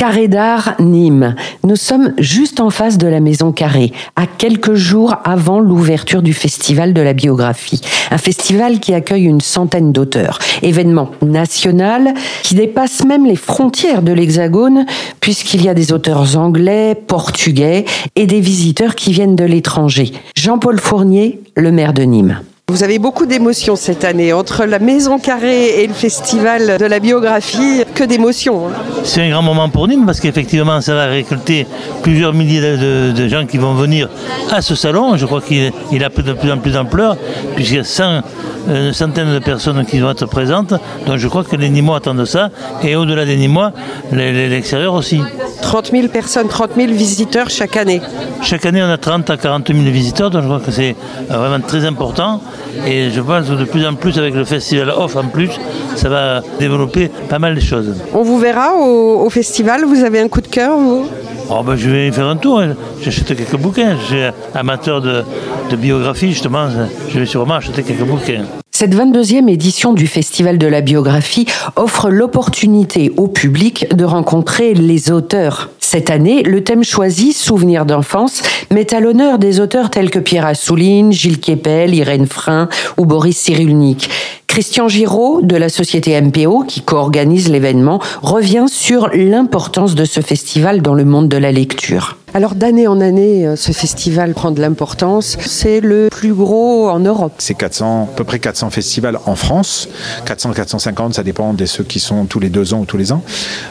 Carré 0.00 0.28
d'art 0.28 0.76
Nîmes. 0.78 1.34
Nous 1.62 1.76
sommes 1.76 2.14
juste 2.16 2.58
en 2.60 2.70
face 2.70 2.96
de 2.96 3.06
la 3.06 3.20
maison 3.20 3.52
Carré, 3.52 3.92
à 4.16 4.26
quelques 4.26 4.72
jours 4.72 5.16
avant 5.24 5.60
l'ouverture 5.60 6.22
du 6.22 6.32
Festival 6.32 6.94
de 6.94 7.02
la 7.02 7.12
biographie. 7.12 7.82
Un 8.10 8.16
festival 8.16 8.80
qui 8.80 8.94
accueille 8.94 9.24
une 9.24 9.42
centaine 9.42 9.92
d'auteurs. 9.92 10.38
Événement 10.62 11.10
national 11.20 12.14
qui 12.42 12.54
dépasse 12.54 13.04
même 13.04 13.26
les 13.26 13.36
frontières 13.36 14.00
de 14.00 14.12
l'Hexagone, 14.12 14.86
puisqu'il 15.20 15.62
y 15.62 15.68
a 15.68 15.74
des 15.74 15.92
auteurs 15.92 16.38
anglais, 16.38 16.94
portugais 16.94 17.84
et 18.16 18.24
des 18.24 18.40
visiteurs 18.40 18.94
qui 18.94 19.12
viennent 19.12 19.36
de 19.36 19.44
l'étranger. 19.44 20.12
Jean-Paul 20.34 20.80
Fournier, 20.80 21.42
le 21.56 21.72
maire 21.72 21.92
de 21.92 22.04
Nîmes. 22.04 22.40
Vous 22.70 22.84
avez 22.84 23.00
beaucoup 23.00 23.26
d'émotions 23.26 23.74
cette 23.74 24.04
année, 24.04 24.32
entre 24.32 24.64
la 24.64 24.78
Maison 24.78 25.18
Carrée 25.18 25.82
et 25.82 25.88
le 25.88 25.92
Festival 25.92 26.78
de 26.78 26.86
la 26.86 27.00
biographie, 27.00 27.82
que 27.96 28.04
d'émotions. 28.04 28.68
hein. 28.68 28.72
C'est 29.02 29.22
un 29.22 29.30
grand 29.30 29.42
moment 29.42 29.68
pour 29.68 29.88
Nîmes 29.88 30.06
parce 30.06 30.20
qu'effectivement 30.20 30.80
ça 30.80 30.94
va 30.94 31.06
récolter 31.06 31.66
plusieurs 32.04 32.32
milliers 32.32 32.60
de, 32.60 33.26
gens 33.28 33.44
qui 33.44 33.58
vont 33.58 33.74
venir 33.74 34.08
à 34.52 34.62
ce 34.62 34.76
salon. 34.76 35.16
Je 35.16 35.26
crois 35.26 35.40
qu'il 35.40 35.72
il 35.90 36.04
a 36.04 36.10
de 36.10 36.32
plus 36.32 36.52
en 36.52 36.58
plus 36.58 36.70
d'ampleur 36.70 37.16
puisqu'il 37.56 37.76
y 37.78 37.80
a 37.80 37.84
100, 37.84 38.22
euh, 38.68 38.88
une 38.88 38.92
centaine 38.92 39.32
de 39.32 39.40
personnes 39.40 39.84
qui 39.84 39.98
vont 39.98 40.10
être 40.10 40.26
présentes. 40.26 40.74
Donc 41.06 41.16
je 41.16 41.26
crois 41.26 41.42
que 41.42 41.56
les 41.56 41.70
Nîmois 41.70 41.96
attendent 41.96 42.24
ça 42.24 42.50
et 42.84 42.94
au-delà 42.94 43.24
des 43.24 43.36
Nîmois, 43.36 43.72
l'extérieur 44.12 44.94
aussi. 44.94 45.20
30 45.62 45.90
000 45.90 46.08
personnes, 46.08 46.46
30 46.46 46.70
000 46.76 46.92
visiteurs 46.92 47.50
chaque 47.50 47.76
année. 47.76 48.00
Chaque 48.42 48.64
année 48.64 48.82
on 48.82 48.90
a 48.90 48.96
30 48.96 49.28
à 49.30 49.36
40 49.36 49.68
000 49.68 49.80
visiteurs 49.90 50.30
donc 50.30 50.42
je 50.42 50.46
crois 50.46 50.60
que 50.60 50.70
c'est 50.70 50.94
euh, 51.30 51.36
vraiment 51.36 51.60
très 51.60 51.84
important. 51.84 52.40
Et 52.86 53.10
je 53.10 53.20
pense 53.20 53.48
que 53.48 53.54
de 53.54 53.64
plus 53.64 53.86
en 53.86 53.94
plus 53.94 54.18
avec 54.18 54.34
le 54.34 54.44
festival 54.44 54.90
Off 54.90 55.16
en 55.16 55.24
plus, 55.24 55.50
ça 55.96 56.08
va 56.08 56.42
développer 56.58 57.10
pas 57.28 57.38
mal 57.38 57.54
de 57.54 57.60
choses. 57.60 57.94
On 58.14 58.22
vous 58.22 58.38
verra 58.38 58.74
au, 58.74 59.24
au 59.24 59.30
festival, 59.30 59.84
vous 59.84 60.02
avez 60.02 60.20
un 60.20 60.28
coup 60.28 60.40
de 60.40 60.48
cœur, 60.48 60.76
vous? 60.76 61.06
Oh 61.50 61.62
ben, 61.64 61.74
je 61.74 61.90
vais 61.90 62.08
y 62.08 62.12
faire 62.12 62.26
un 62.26 62.36
tour, 62.36 62.60
hein. 62.60 62.74
j'achète 63.02 63.36
quelques 63.36 63.56
bouquins. 63.56 63.96
Je 64.00 64.06
suis 64.06 64.22
amateur 64.54 65.00
de, 65.00 65.24
de 65.68 65.76
biographie, 65.76 66.28
justement, 66.28 66.68
je 67.08 67.18
vais 67.18 67.26
sûrement 67.26 67.54
acheter 67.54 67.82
quelques 67.82 68.04
bouquins. 68.04 68.44
Cette 68.70 68.94
22e 68.94 69.46
édition 69.50 69.92
du 69.92 70.06
Festival 70.06 70.56
de 70.56 70.66
la 70.66 70.80
biographie 70.80 71.44
offre 71.76 72.08
l'opportunité 72.08 73.12
au 73.18 73.26
public 73.26 73.94
de 73.94 74.04
rencontrer 74.04 74.72
les 74.72 75.10
auteurs. 75.10 75.68
Cette 75.92 76.10
année, 76.10 76.44
le 76.44 76.62
thème 76.62 76.84
choisi, 76.84 77.32
Souvenirs 77.32 77.84
d'enfance, 77.84 78.42
met 78.70 78.94
à 78.94 79.00
l'honneur 79.00 79.40
des 79.40 79.58
auteurs 79.58 79.90
tels 79.90 80.08
que 80.08 80.20
Pierre 80.20 80.46
Assouline, 80.46 81.10
Gilles 81.10 81.40
Kepel, 81.40 81.92
Irène 81.96 82.28
Frein 82.28 82.68
ou 82.96 83.06
Boris 83.06 83.36
Cyrulnik. 83.36 84.08
Christian 84.50 84.88
Giraud, 84.88 85.42
de 85.42 85.54
la 85.54 85.68
société 85.68 86.20
MPO, 86.20 86.64
qui 86.66 86.80
co-organise 86.80 87.48
l'événement, 87.48 88.00
revient 88.20 88.64
sur 88.68 89.08
l'importance 89.14 89.94
de 89.94 90.04
ce 90.04 90.20
festival 90.22 90.82
dans 90.82 90.94
le 90.94 91.04
monde 91.04 91.28
de 91.28 91.36
la 91.36 91.52
lecture. 91.52 92.16
Alors 92.32 92.54
d'année 92.54 92.86
en 92.86 93.00
année, 93.00 93.44
euh, 93.46 93.56
ce 93.56 93.72
festival 93.72 94.34
prend 94.34 94.52
de 94.52 94.60
l'importance. 94.60 95.36
C'est 95.40 95.80
le 95.80 96.08
plus 96.12 96.32
gros 96.32 96.88
en 96.88 97.00
Europe. 97.00 97.32
C'est 97.38 97.54
400, 97.54 98.08
à 98.12 98.16
peu 98.16 98.22
près 98.22 98.38
400 98.38 98.70
festivals 98.70 99.18
en 99.26 99.34
France. 99.34 99.88
400, 100.26 100.52
450, 100.52 101.14
ça 101.14 101.22
dépend 101.24 101.54
de 101.54 101.64
ceux 101.66 101.82
qui 101.82 101.98
sont 101.98 102.26
tous 102.26 102.38
les 102.38 102.48
deux 102.48 102.72
ans 102.72 102.80
ou 102.80 102.84
tous 102.84 102.96
les 102.96 103.10
ans. 103.10 103.22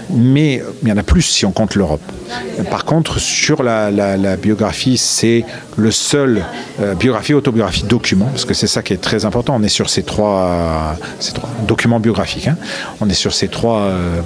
Mais 0.09 0.61
il 0.83 0.89
y 0.89 0.91
en 0.91 0.97
a 0.97 1.03
plus 1.03 1.21
si 1.21 1.45
on 1.45 1.52
compte 1.52 1.75
l'Europe. 1.75 2.02
Par 2.69 2.83
contre, 2.83 3.17
sur 3.19 3.64
la, 3.64 3.91
la- 3.91 4.17
la 4.17 4.36
biographie, 4.36 4.97
c'est 4.97 5.45
le 5.77 5.91
seul 5.91 6.43
euh, 6.81 6.95
biographie, 6.95 7.33
autobiographie, 7.33 7.83
document, 7.83 8.25
parce 8.25 8.43
que 8.43 8.53
c'est 8.53 8.67
ça 8.67 8.81
qui 8.81 8.91
est 8.91 8.97
très 8.97 9.23
important. 9.23 9.55
On 9.58 9.64
est 9.64 9.69
sur 9.69 9.89
ces 9.89 10.03
trois, 10.03 10.41
ces 11.19 11.33
trois 11.33 11.49
documents 11.67 11.99
biographiques. 11.99 12.47
hein. 12.47 12.57
On 13.02 13.09
est 13.09 13.13
sur 13.13 13.33
ces 13.33 13.47
trois 13.47 13.80
euh, 13.80 14.21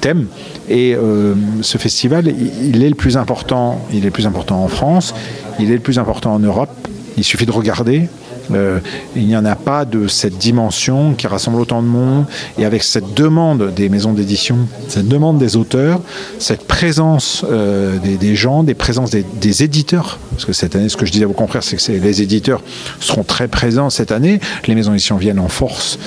thèmes. 0.00 0.26
Et 0.68 0.94
euh, 0.94 1.34
ce 1.62 1.78
festival, 1.78 2.26
il, 2.28 2.74
il 2.76 2.82
est 2.82 2.88
le 2.88 2.94
plus 2.94 3.16
important. 3.16 3.84
Il 3.92 3.98
est 3.98 4.04
le 4.06 4.10
plus 4.10 4.26
important 4.26 4.62
en 4.62 4.68
France. 4.68 5.14
Il 5.58 5.70
est 5.70 5.74
le 5.74 5.80
plus 5.80 5.98
important 5.98 6.34
en 6.34 6.38
Europe. 6.38 6.88
Il 7.16 7.24
suffit 7.24 7.46
de 7.46 7.52
regarder. 7.52 8.08
Euh, 8.52 8.80
il 9.16 9.26
n'y 9.26 9.36
en 9.36 9.44
a 9.44 9.54
pas 9.54 9.84
de 9.84 10.06
cette 10.08 10.38
dimension 10.38 11.14
qui 11.14 11.26
rassemble 11.26 11.60
autant 11.60 11.82
de 11.82 11.86
monde 11.86 12.24
et 12.58 12.64
avec 12.64 12.82
cette 12.82 13.14
demande 13.14 13.72
des 13.74 13.88
maisons 13.88 14.12
d'édition, 14.12 14.58
cette 14.88 15.08
demande 15.08 15.38
des 15.38 15.56
auteurs, 15.56 16.00
cette 16.38 16.66
présence 16.66 17.44
euh, 17.50 17.98
des, 17.98 18.36
gens, 18.36 18.62
des 18.62 18.74
présences 18.74 19.10
des, 19.10 19.24
des 19.40 19.62
éditeurs. 19.62 20.18
Parce 20.30 20.44
que 20.44 20.52
cette 20.52 20.76
année, 20.76 20.88
ce 20.88 20.96
que 20.96 21.06
je 21.06 21.12
disais 21.12 21.24
à 21.24 21.28
vos 21.28 21.32
confrères, 21.32 21.62
c'est 21.62 21.76
que 21.76 21.92
les 21.92 22.22
éditeurs 22.22 22.62
seront 23.00 23.24
très 23.24 23.48
présents 23.48 23.90
cette 23.90 24.12
année. 24.12 24.40
Les 24.66 24.74
maisons 24.74 24.92
d'édition 24.92 25.16
viennent 25.16 25.40
en 25.40 25.48
force 25.48 25.98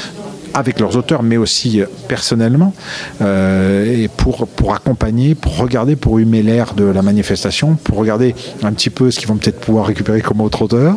avec 0.56 0.80
leurs 0.80 0.96
auteurs, 0.96 1.22
mais 1.22 1.38
aussi 1.38 1.82
euh, 1.82 1.86
personnellement, 2.08 2.74
euh, 3.22 4.04
et 4.04 4.08
pour, 4.08 4.48
pour 4.48 4.74
accompagner, 4.74 5.36
pour 5.36 5.58
regarder, 5.58 5.98
pour 5.98 6.18
humer 6.18 6.42
l'air 6.42 6.74
de 6.74 6.86
la 6.86 7.02
manifestation, 7.02 7.76
pour 7.84 7.98
regarder 7.98 8.34
un 8.64 8.72
petit 8.72 8.90
peu 8.90 9.12
ce 9.12 9.20
qu'ils 9.20 9.28
vont 9.28 9.36
peut-être 9.36 9.60
pouvoir 9.60 9.86
récupérer 9.86 10.22
comme 10.22 10.40
autre 10.40 10.62
auteur. 10.62 10.96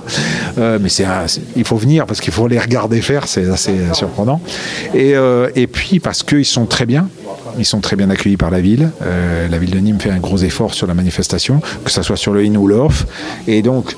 Euh, 0.58 0.78
mais 0.80 0.88
c'est 0.88 1.06
il 1.56 1.64
faut 1.64 1.76
venir 1.76 2.06
parce 2.06 2.20
qu'il 2.20 2.32
faut 2.32 2.46
les 2.46 2.58
regarder 2.58 3.00
faire, 3.00 3.26
c'est 3.26 3.48
assez 3.50 3.74
surprenant. 3.92 4.40
Et, 4.94 5.14
et 5.54 5.66
puis 5.66 6.00
parce 6.00 6.22
qu'ils 6.22 6.44
sont 6.44 6.66
très 6.66 6.86
bien. 6.86 7.08
Ils 7.58 7.64
sont 7.64 7.80
très 7.80 7.96
bien 7.96 8.10
accueillis 8.10 8.36
par 8.36 8.50
la 8.50 8.60
ville. 8.60 8.90
La 9.50 9.58
ville 9.58 9.70
de 9.70 9.78
Nîmes 9.78 9.98
fait 9.98 10.10
un 10.10 10.18
gros 10.18 10.38
effort 10.38 10.74
sur 10.74 10.86
la 10.86 10.94
manifestation, 10.94 11.60
que 11.84 11.90
ce 11.90 12.02
soit 12.02 12.16
sur 12.16 12.32
le 12.32 12.42
in 12.42 12.54
ou 12.54 12.68
le 12.68 12.76
off. 12.76 13.06
Et 13.46 13.62
donc, 13.62 13.96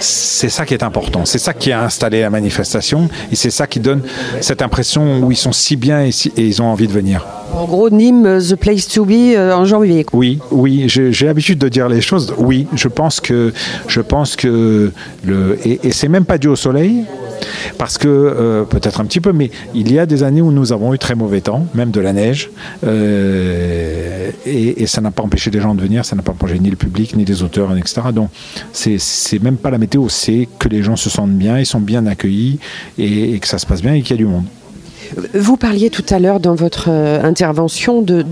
c'est 0.00 0.48
ça 0.48 0.64
qui 0.64 0.74
est 0.74 0.82
important, 0.82 1.24
c'est 1.24 1.38
ça 1.38 1.52
qui 1.52 1.72
a 1.72 1.82
installé 1.84 2.20
la 2.22 2.30
manifestation 2.30 3.08
et 3.30 3.36
c'est 3.36 3.50
ça 3.50 3.66
qui 3.66 3.80
donne 3.80 4.02
cette 4.40 4.62
impression 4.62 5.20
où 5.20 5.30
ils 5.30 5.36
sont 5.36 5.52
si 5.52 5.76
bien 5.76 6.02
et, 6.04 6.12
si- 6.12 6.32
et 6.36 6.42
ils 6.46 6.62
ont 6.62 6.66
envie 6.66 6.86
de 6.86 6.92
venir. 6.92 7.26
En 7.52 7.64
gros, 7.64 7.90
Nîmes, 7.90 8.26
euh, 8.26 8.40
the 8.40 8.54
place 8.54 8.86
to 8.86 9.04
be 9.04 9.34
euh, 9.36 9.52
en 9.52 9.64
janvier. 9.64 10.06
Oui, 10.12 10.38
oui, 10.52 10.84
j'ai 10.86 11.12
j'ai 11.12 11.26
l'habitude 11.26 11.58
de 11.58 11.68
dire 11.68 11.88
les 11.88 12.00
choses. 12.00 12.32
Oui, 12.38 12.66
je 12.74 12.86
pense 12.88 13.20
que 13.20 13.52
je 13.88 14.00
pense 14.00 14.36
que 14.36 14.92
le 15.24 15.58
et, 15.64 15.80
et 15.82 15.92
c'est 15.92 16.08
même 16.08 16.24
pas 16.24 16.38
dû 16.38 16.46
au 16.48 16.56
soleil. 16.56 17.04
Parce 17.78 17.98
que 17.98 18.08
euh, 18.08 18.64
peut-être 18.64 19.00
un 19.00 19.04
petit 19.04 19.20
peu, 19.20 19.32
mais 19.32 19.50
il 19.74 19.92
y 19.92 19.98
a 19.98 20.06
des 20.06 20.22
années 20.22 20.42
où 20.42 20.52
nous 20.52 20.72
avons 20.72 20.94
eu 20.94 20.98
très 20.98 21.14
mauvais 21.14 21.40
temps, 21.40 21.66
même 21.74 21.90
de 21.90 22.00
la 22.00 22.12
neige, 22.12 22.50
euh, 22.84 24.30
et, 24.46 24.86
ça 24.86 25.00
n'a 25.00 25.10
pas 25.10 25.22
empêché 25.22 25.50
les 25.50 25.60
gens 25.60 25.74
de 25.74 25.82
venir, 25.82 26.04
ça 26.04 26.16
n'a 26.16 26.22
pas 26.22 26.32
empêché 26.32 26.58
ni 26.58 26.70
le 26.70 26.76
public, 26.76 27.16
ni 27.16 27.24
les 27.24 27.42
auteurs, 27.42 27.76
etc. 27.76 28.02
Donc 28.12 28.30
c'est 28.72 29.42
même 29.42 29.56
pas 29.56 29.70
la 29.70 29.78
météo, 29.78 30.08
c'est 30.08 30.48
que 30.58 30.68
les 30.68 30.82
gens 30.82 30.96
se 30.96 31.10
sentent 31.10 31.30
bien, 31.30 31.58
ils 31.58 31.66
sont 31.66 31.80
bien 31.80 32.06
accueillis 32.06 32.58
et 32.98 33.38
que 33.38 33.46
ça 33.46 33.58
se 33.58 33.66
passe 33.66 33.82
bien 33.82 33.94
et 33.94 34.02
qu'il 34.02 34.12
y 34.12 34.14
a 34.14 34.16
du 34.24 34.26
monde. 34.26 34.44
Vous 35.34 35.56
parliez 35.56 35.90
tout 35.90 36.04
à 36.10 36.18
l'heure 36.18 36.40
dans 36.40 36.54
votre 36.54 36.86
euh, 36.88 37.22
intervention 37.22 38.02
de, 38.02 38.24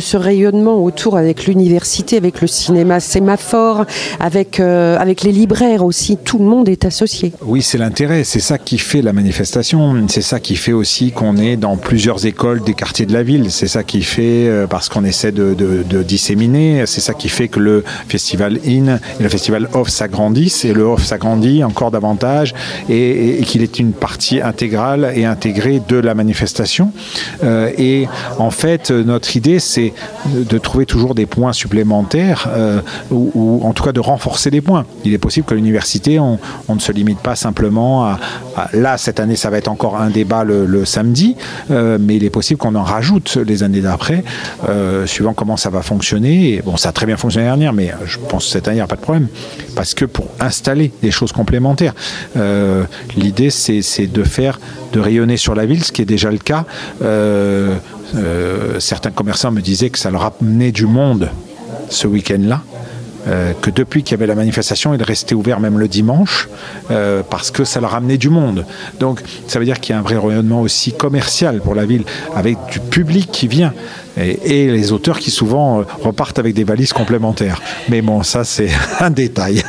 ce 0.00 0.16
rayonnement 0.16 0.82
autour 0.82 1.16
avec 1.16 1.46
l'université, 1.46 2.16
avec 2.16 2.40
le 2.40 2.46
cinéma 2.46 3.00
sémaphore, 3.00 3.84
avec, 4.18 4.58
euh, 4.58 4.98
avec 4.98 5.22
les 5.22 5.32
libraires 5.32 5.84
aussi. 5.84 6.16
Tout 6.16 6.38
le 6.38 6.44
monde 6.44 6.68
est 6.68 6.84
associé. 6.84 7.32
Oui, 7.42 7.62
c'est 7.62 7.78
l'intérêt, 7.78 8.24
c'est 8.24 8.40
ça 8.40 8.58
qui 8.58 8.78
fait 8.78 9.02
la 9.02 9.12
manifestation, 9.12 9.94
c'est 10.08 10.22
ça 10.22 10.40
qui 10.40 10.56
fait 10.56 10.72
aussi 10.72 11.12
qu'on 11.12 11.36
est 11.36 11.56
dans 11.56 11.76
plusieurs 11.76 12.26
écoles 12.26 12.62
des 12.62 12.74
quartiers 12.74 13.06
de 13.06 13.12
la 13.12 13.22
ville, 13.22 13.50
c'est 13.50 13.68
ça 13.68 13.84
qui 13.84 14.02
fait, 14.02 14.48
euh, 14.48 14.66
parce 14.66 14.88
qu'on 14.88 15.04
essaie 15.04 15.32
de, 15.32 15.54
disséminer, 16.02 16.84
c'est 16.86 17.00
ça 17.00 17.14
qui 17.14 17.28
fait 17.28 17.48
que 17.48 17.60
le 17.60 17.84
festival 18.08 18.58
IN 18.66 18.98
et 19.20 19.22
le 19.22 19.28
festival 19.28 19.68
OFF 19.74 19.88
s'agrandissent, 19.88 20.64
et 20.64 20.72
le 20.72 20.84
OFF 20.84 21.04
s'agrandit 21.04 21.62
encore 21.62 21.90
davantage, 21.90 22.54
et- 22.88 23.40
et 23.40 23.42
qu'il 23.44 23.62
est 23.62 23.78
une 23.78 23.92
partie 23.92 24.40
intégrale 24.40 25.12
et 25.14 25.24
intégrée 25.24 25.80
de 25.86 25.96
la 25.96 26.14
manifestation. 26.14 26.21
Euh, 27.42 27.70
et 27.78 28.08
en 28.38 28.50
fait, 28.50 28.90
euh, 28.90 29.04
notre 29.04 29.36
idée, 29.36 29.58
c'est 29.58 29.92
de 30.26 30.58
trouver 30.58 30.86
toujours 30.86 31.14
des 31.14 31.26
points 31.26 31.52
supplémentaires, 31.52 32.48
euh, 32.48 32.80
ou, 33.10 33.60
en 33.64 33.72
tout 33.72 33.82
cas 33.82 33.92
de 33.92 34.00
renforcer 34.00 34.50
les 34.50 34.60
points. 34.60 34.84
Il 35.04 35.12
est 35.12 35.18
possible 35.18 35.46
que 35.46 35.54
l'université, 35.54 36.18
on, 36.18 36.38
ne 36.68 36.78
se 36.78 36.92
limite 36.92 37.18
pas 37.20 37.36
simplement 37.36 38.04
à, 38.04 38.18
Là, 38.74 38.98
cette 38.98 39.18
année, 39.18 39.36
ça 39.36 39.48
va 39.48 39.56
être 39.56 39.68
encore 39.68 39.96
un 39.96 40.10
débat 40.10 40.44
le, 40.44 40.84
samedi, 40.84 41.36
mais 41.70 42.16
il 42.16 42.24
est 42.24 42.30
possible 42.30 42.58
qu'on 42.58 42.74
en 42.74 42.82
rajoute 42.82 43.36
les 43.36 43.62
années 43.62 43.80
d'après, 43.80 44.24
suivant 45.06 45.32
comment 45.32 45.56
ça 45.56 45.70
va 45.70 45.80
fonctionner. 45.80 46.60
Bon, 46.64 46.76
ça 46.76 46.90
a 46.90 46.92
très 46.92 47.06
bien 47.06 47.16
fonctionné 47.16 47.46
l'année 47.46 47.64
dernière, 47.64 47.72
mais 47.72 47.92
je 48.04 48.18
pense 48.18 48.44
que 48.44 48.50
cette 48.50 48.68
année, 48.68 48.76
il 48.76 48.80
n'y 48.80 48.84
a 48.84 48.86
pas 48.86 48.96
de 48.96 49.00
problème. 49.00 49.28
Parce 49.74 49.94
que 49.94 50.04
pour 50.04 50.26
installer 50.38 50.92
des 51.02 51.10
choses 51.10 51.32
complémentaires, 51.32 51.94
l'idée, 53.16 53.48
c'est 53.50 54.06
de 54.06 54.22
faire, 54.22 54.60
de 54.92 55.00
rayonner 55.00 55.36
sur 55.36 55.54
la 55.54 55.66
ville, 55.66 55.82
ce 55.82 55.92
qui 55.92 56.02
est 56.02 56.06
déjà 56.06 56.30
le 56.30 56.38
cas. 56.38 56.64
Euh, 57.02 57.74
euh, 58.14 58.78
certains 58.78 59.10
commerçants 59.10 59.50
me 59.50 59.60
disaient 59.60 59.90
que 59.90 59.98
ça 59.98 60.10
leur 60.10 60.34
amenait 60.40 60.72
du 60.72 60.86
monde 60.86 61.30
ce 61.88 62.06
week-end-là. 62.06 62.62
euh, 63.28 63.52
que 63.62 63.70
depuis 63.70 64.02
qu'il 64.02 64.12
y 64.12 64.14
avait 64.14 64.26
la 64.26 64.34
manifestation, 64.34 64.94
il 64.94 65.02
restait 65.02 65.36
ouvert 65.36 65.60
même 65.60 65.78
le 65.78 65.86
dimanche 65.86 66.48
parce 67.30 67.50
que 67.50 67.64
ça 67.64 67.80
leur 67.80 67.94
amenait 67.94 68.18
du 68.18 68.28
monde. 68.28 68.66
Donc 68.98 69.22
ça 69.46 69.58
veut 69.58 69.64
dire 69.64 69.80
qu'il 69.80 69.94
y 69.94 69.96
a 69.96 70.00
un 70.00 70.02
vrai 70.02 70.16
rayonnement 70.16 70.60
aussi 70.60 70.92
commercial 70.92 71.60
pour 71.60 71.74
la 71.74 71.86
ville 71.86 72.04
avec 72.34 72.58
du 72.70 72.80
public 72.80 73.30
qui 73.30 73.46
vient 73.46 73.72
et, 74.16 74.70
les 74.70 74.92
auteurs 74.92 75.18
qui 75.18 75.30
souvent 75.30 75.80
euh, 75.80 75.84
repartent 76.02 76.38
avec 76.38 76.54
des 76.54 76.64
valises 76.64 76.92
complémentaires. 76.92 77.60
Mais 77.88 78.02
bon, 78.02 78.22
ça 78.22 78.44
c'est 78.44 78.68
un 79.00 79.10
détail. 79.10 79.62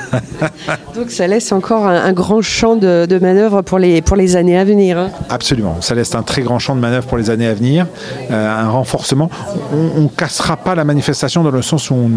Donc 0.95 1.11
ça 1.11 1.27
laisse 1.27 1.51
encore 1.51 1.87
un, 1.87 2.13
grand 2.13 2.41
champ 2.41 2.75
de, 2.75 3.19
manœuvre 3.19 3.61
pour 3.61 3.79
les, 3.79 4.01
pour 4.01 4.15
les 4.15 4.35
années 4.35 4.57
à 4.57 4.65
venir. 4.65 4.97
Hein. 4.97 5.09
Absolument, 5.29 5.77
ça 5.81 5.95
laisse 5.95 6.13
un 6.15 6.23
très 6.23 6.41
grand 6.41 6.59
champ 6.59 6.75
de 6.75 6.81
manœuvre 6.81 7.07
pour 7.07 7.17
les 7.17 7.29
années 7.29 7.47
à 7.47 7.53
venir, 7.53 7.87
euh, 8.31 8.63
un 8.63 8.69
renforcement. 8.69 9.29
On 9.71 10.01
ne 10.01 10.07
cassera 10.07 10.57
pas 10.57 10.75
la 10.75 10.83
manifestation 10.83 11.43
dans 11.43 11.51
le 11.51 11.61
sens 11.61 11.89
où 11.89 11.95
on 11.95 12.11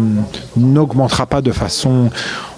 n'augmentera 0.59 1.25
pas 1.25 1.41
de 1.41 1.51
façon 1.51 2.09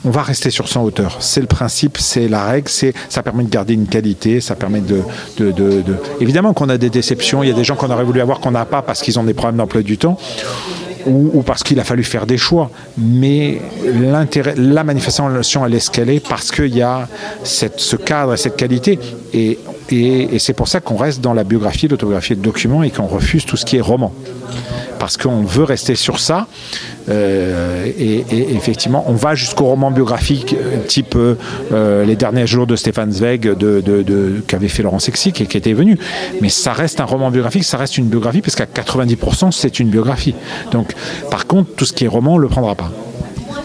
on 0.06 0.10
va 0.10 0.24
rester 0.24 0.50
sur 0.50 0.68
son 0.68 0.82
hauteur. 0.82 1.18
C'est 1.20 1.42
le 1.42 1.48
principe, 1.48 1.98
c'est 1.98 2.28
la 2.28 2.46
règle, 2.46 2.70
c'est, 2.70 2.94
ça 3.10 3.24
permet 3.24 3.44
de 3.44 3.50
garder 3.50 3.74
une 3.74 3.88
qualité, 3.88 4.42
ça 4.42 4.56
permet 4.56 4.82
de... 4.82 5.02
Évidemment 6.20 6.54
qu'on 6.54 6.70
a 6.70 6.78
des 6.78 6.90
déceptions, 6.90 7.44
il 7.44 7.50
y 7.50 7.52
a 7.52 7.56
des 7.56 7.64
gens 7.64 7.76
qu'on 7.76 7.92
aurait 7.92 8.04
voulu 8.04 8.22
avoir 8.22 8.40
qu'on 8.40 8.52
n'a 8.52 8.66
pas 8.66 8.82
parce 8.82 9.02
qu'ils 9.02 9.20
ont 9.20 9.24
des 9.24 9.34
problèmes 9.34 9.58
d'emploi 9.58 9.82
du 9.82 9.98
temps. 9.98 10.18
Ou, 11.06 11.44
parce 11.44 11.64
qu'il 11.64 11.80
a 11.80 11.86
fallu 11.86 12.04
faire 12.04 12.28
des 12.28 12.38
choix. 12.38 12.70
Mais 12.98 13.60
l'intérêt, 13.86 14.54
la 14.58 14.84
manifestation, 14.84 15.66
elle 15.66 15.74
est 15.74 15.98
est 15.98 16.28
parce 16.28 16.52
qu'il 16.52 16.76
y 16.76 16.82
a 16.82 17.08
cette, 17.44 17.80
ce 17.80 17.96
cadre 17.96 18.34
et 18.34 18.38
cette 18.38 18.58
qualité. 18.58 19.00
Et, 19.34 19.58
et, 19.90 20.38
c'est 20.40 20.54
pour 20.54 20.68
ça 20.68 20.82
qu'on 20.82 20.98
reste 20.98 21.22
dans 21.22 21.34
la 21.34 21.46
biographie, 21.46 21.88
l'autographie 21.88 22.34
et 22.34 22.36
le 22.36 22.42
document 22.42 22.84
et 22.84 22.92
qu'on 22.92 23.08
refuse 23.08 23.46
tout 23.46 23.58
ce 23.58 23.66
qui 23.66 23.78
est 23.78 23.82
roman 23.82 24.14
parce 25.00 25.18
qu'on 25.18 25.42
veut 25.44 25.64
rester 25.64 25.96
sur 25.96 26.20
ça. 26.20 26.46
Euh, 27.08 27.86
et, 27.86 28.26
effectivement, 28.56 29.04
on 29.08 29.14
va 29.14 29.36
jusqu'au 29.36 29.66
roman 29.66 29.92
biographique 29.92 30.54
euh, 30.54 30.84
type 30.86 31.16
euh, 31.16 32.06
Les 32.06 32.16
derniers 32.16 32.48
jours 32.48 32.68
de 32.68 32.76
Stéphane 32.76 33.12
Zweig 33.12 33.42
de, 33.42 34.42
qu'avait 34.48 34.68
fait 34.68 34.84
Laurent 34.84 35.00
Sexic 35.00 35.42
et 35.42 35.46
qui 35.46 35.58
était 35.58 35.74
venu. 35.74 35.98
Mais 36.42 36.50
ça 36.50 36.74
reste 36.74 37.00
un 37.00 37.06
roman 37.06 37.32
biographique, 37.32 37.64
ça 37.64 37.78
reste 37.78 37.98
une 37.98 38.08
biographie 38.08 38.42
parce 38.42 38.56
qu'à 38.56 38.66
90% 38.66 39.52
c'est 39.52 39.80
une 39.80 39.90
biographie. 39.90 40.36
Donc 40.72 40.94
par 41.32 41.48
contre, 41.48 41.72
tout 41.76 41.86
ce 41.86 41.94
qui 41.94 42.06
est 42.06 42.08
roman, 42.08 42.34
on 42.34 42.38
ne 42.38 42.44
le 42.44 42.48
prendra 42.50 42.76
pas. 42.76 42.92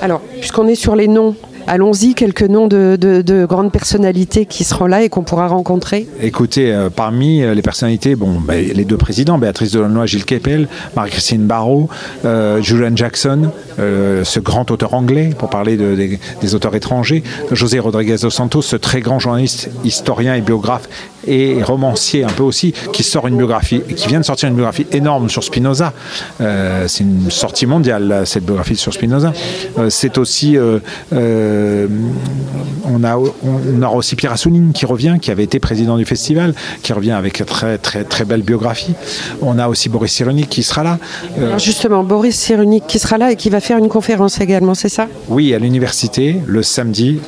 Alors, 0.00 0.20
puisqu'on 0.20 0.66
est 0.66 0.74
sur 0.74 0.96
les 0.96 1.08
noms 1.08 1.34
Allons-y, 1.66 2.14
quelques 2.14 2.42
noms 2.42 2.66
de, 2.66 3.46
grandes 3.48 3.72
personnalités 3.72 4.46
qui 4.46 4.64
seront 4.64 4.86
là 4.86 5.02
et 5.02 5.08
qu'on 5.08 5.22
pourra 5.22 5.48
rencontrer. 5.48 6.06
Écoutez, 6.20 6.72
euh, 6.72 6.90
parmi 6.90 7.42
euh, 7.42 7.54
les 7.54 7.62
personnalités, 7.62 8.16
bon, 8.16 8.40
bah, 8.40 8.54
les 8.56 8.84
deux 8.84 8.96
présidents, 8.96 9.38
Béatrice 9.38 9.72
Delannoy, 9.72 10.06
Gilles 10.06 10.24
Kepel, 10.24 10.68
Marie-Christine 10.96 11.46
Barrault, 11.46 11.88
euh, 12.24 12.60
Julian 12.60 12.96
Jackson, 12.96 13.50
ce 13.78 14.40
grand 14.40 14.70
auteur 14.70 14.94
anglais, 14.94 15.30
pour 15.36 15.50
parler 15.50 15.76
des, 15.76 16.54
auteurs 16.54 16.74
étrangers, 16.74 17.22
José 17.50 17.78
Rodriguez 17.78 18.16
dos 18.22 18.30
Santos, 18.30 18.62
ce 18.62 18.76
très 18.76 19.00
grand 19.00 19.18
journaliste, 19.18 19.70
historien 19.84 20.34
et 20.34 20.40
biographe 20.40 20.88
et 21.26 21.62
romancier 21.62 22.24
un 22.24 22.28
peu 22.28 22.42
aussi, 22.42 22.72
qui 22.92 23.02
sort 23.02 23.26
une 23.26 23.36
biographie, 23.36 23.82
qui 23.96 24.08
vient 24.08 24.20
de 24.20 24.24
sortir 24.24 24.48
une 24.48 24.54
biographie 24.54 24.86
énorme 24.92 25.28
sur 25.28 25.44
Spinoza. 25.44 25.92
Euh, 26.40 26.86
c'est 26.88 27.04
une 27.04 27.30
sortie 27.30 27.66
mondiale, 27.66 28.22
cette 28.26 28.44
biographie 28.44 28.76
sur 28.76 28.92
Spinoza. 28.92 29.32
Euh, 29.78 29.90
c'est 29.90 30.18
aussi, 30.18 30.56
euh, 30.56 30.78
on, 31.12 33.04
a, 33.04 33.16
on 33.16 33.82
aura 33.82 33.96
aussi 33.96 34.16
Pierre 34.16 34.32
Assouline 34.32 34.72
qui 34.72 34.86
revient, 34.86 35.16
qui 35.20 35.30
avait 35.30 35.44
été 35.44 35.58
président 35.58 35.96
du 35.96 36.04
festival, 36.04 36.54
qui 36.82 36.92
revient 36.92 37.12
avec 37.12 37.40
une 37.40 37.46
très 37.46 37.78
très 37.78 38.04
très 38.04 38.24
belle 38.24 38.42
biographie. 38.42 38.94
On 39.42 39.58
a 39.58 39.68
aussi 39.68 39.88
Boris 39.88 40.12
Cyrulnik 40.12 40.48
qui 40.48 40.62
sera 40.62 40.82
là. 40.82 40.98
Alors 41.36 41.58
justement, 41.58 42.04
Boris 42.04 42.36
Cyrulnik 42.36 42.86
qui 42.86 42.98
sera 42.98 43.18
là 43.18 43.32
et 43.32 43.36
qui 43.36 43.50
va 43.50 43.60
faire 43.60 43.78
une 43.78 43.88
conférence 43.88 44.40
également, 44.40 44.74
c'est 44.74 44.88
ça? 44.88 45.08
Oui, 45.28 45.54
à 45.54 45.58
l'université, 45.58 46.40
le 46.46 46.62
samedi 46.62 47.20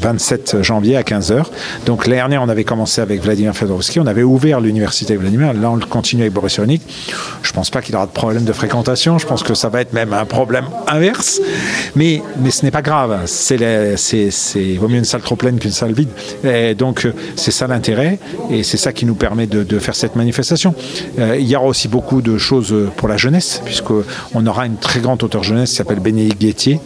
27 0.00 0.62
janvier 0.62 0.96
à 0.96 1.02
15h. 1.02 1.44
Donc 1.86 2.06
l'année 2.06 2.18
dernière, 2.18 2.42
on 2.42 2.48
avait 2.48 2.64
commencé 2.64 3.00
avec 3.08 3.22
Vladimir 3.22 3.54
Fedorovski. 3.54 4.00
On 4.00 4.06
avait 4.06 4.22
ouvert 4.22 4.60
l'université 4.60 5.16
Vladimir. 5.16 5.54
Là, 5.54 5.70
on 5.70 5.76
le 5.76 5.86
continue 5.86 6.22
avec 6.22 6.34
Boris 6.34 6.52
Cyrulnik. 6.52 6.82
Je 7.42 7.52
pense 7.52 7.70
pas 7.70 7.80
qu'il 7.80 7.96
aura 7.96 8.06
de 8.06 8.12
problème 8.12 8.44
de 8.44 8.52
fréquentation. 8.52 9.18
Je 9.18 9.26
pense 9.26 9.42
que 9.42 9.54
ça 9.54 9.70
va 9.70 9.80
être 9.80 9.94
même 9.94 10.12
un 10.12 10.26
problème 10.26 10.66
inverse. 10.86 11.40
Mais, 11.96 12.22
mais 12.42 12.50
ce 12.50 12.64
n'est 12.64 12.70
pas 12.70 12.82
grave. 12.82 13.22
C'est, 13.26 13.96
c'est, 13.96 14.74
vaut 14.74 14.88
mieux 14.88 14.98
une 14.98 15.04
salle 15.04 15.22
trop 15.22 15.36
pleine 15.36 15.58
qu'une 15.58 15.70
salle 15.70 15.94
vide. 15.94 16.10
Donc, 16.76 17.08
c'est 17.36 17.50
ça 17.50 17.66
l'intérêt. 17.66 18.18
Et 18.50 18.62
c'est 18.62 18.76
ça 18.76 18.92
qui 18.92 19.06
nous 19.06 19.14
permet 19.14 19.46
de, 19.46 19.78
faire 19.78 19.94
cette 19.94 20.16
manifestation. 20.16 20.74
Euh, 21.18 21.36
il 21.38 21.46
y 21.46 21.56
aura 21.56 21.66
aussi 21.66 21.88
beaucoup 21.88 22.20
de 22.20 22.36
choses 22.36 22.74
pour 22.96 23.08
la 23.08 23.16
jeunesse, 23.16 23.62
puisqu'on 23.64 24.46
aura 24.46 24.66
une 24.66 24.76
très 24.76 25.00
grande 25.00 25.22
auteure 25.22 25.44
jeunesse 25.44 25.70
qui 25.70 25.76
s'appelle 25.76 26.00
Bénédicte 26.00 26.40
Guettier 26.40 26.80